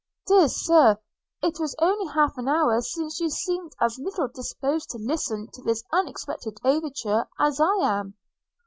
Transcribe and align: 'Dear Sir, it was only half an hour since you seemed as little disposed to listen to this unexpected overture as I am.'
'Dear 0.25 0.47
Sir, 0.47 0.97
it 1.43 1.59
was 1.59 1.75
only 1.77 2.07
half 2.11 2.35
an 2.35 2.47
hour 2.47 2.81
since 2.81 3.19
you 3.19 3.29
seemed 3.29 3.73
as 3.79 3.99
little 3.99 4.27
disposed 4.29 4.89
to 4.89 4.97
listen 4.97 5.47
to 5.53 5.61
this 5.61 5.83
unexpected 5.93 6.57
overture 6.63 7.27
as 7.39 7.59
I 7.59 7.75
am.' 7.83 8.15